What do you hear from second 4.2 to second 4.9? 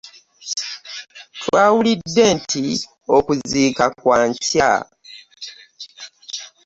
nkya.